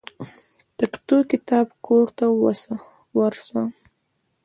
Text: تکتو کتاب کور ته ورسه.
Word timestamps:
تکتو 0.77 1.17
کتاب 1.31 1.67
کور 1.85 2.07
ته 2.17 2.25
ورسه. 3.19 3.61